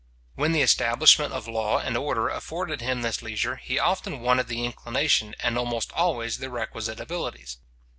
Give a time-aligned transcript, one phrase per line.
[0.33, 4.65] When the establishment of law and order afforded him this leisure, he often wanted the
[4.65, 7.59] inclination, and almost always the requisite abilities.